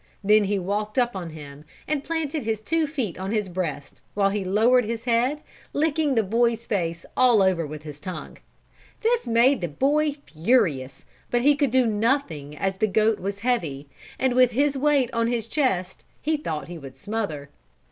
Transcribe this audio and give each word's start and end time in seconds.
Then 0.23 0.45
he 0.45 0.57
walked 0.57 0.97
up 0.97 1.15
on 1.15 1.29
him 1.29 1.63
and 1.87 2.03
planted 2.03 2.41
his 2.41 2.63
two 2.63 2.87
feet 2.87 3.19
on 3.19 3.31
his 3.31 3.47
breast 3.47 4.01
while 4.15 4.31
he 4.31 4.43
lowered 4.43 4.83
his 4.83 5.03
head, 5.05 5.41
licking 5.73 6.15
the 6.15 6.23
boy's 6.23 6.65
face 6.65 7.05
all 7.15 7.43
over 7.43 7.67
with 7.67 7.83
his 7.83 7.99
tongue. 7.99 8.39
This 9.01 9.27
made 9.27 9.61
the 9.61 9.67
boy 9.67 10.13
furious 10.13 11.05
but 11.29 11.43
he 11.43 11.55
could 11.55 11.69
do 11.69 11.85
nothing 11.85 12.57
as 12.57 12.77
the 12.77 12.87
goat 12.87 13.19
was 13.19 13.41
heavy, 13.45 13.89
and 14.17 14.33
with 14.33 14.53
his 14.53 14.75
weight 14.75 15.11
on 15.13 15.27
his 15.27 15.45
chest 15.45 16.03
he 16.19 16.35
thought 16.35 16.67
he 16.67 16.79
would 16.79 16.97
smother. 16.97 17.51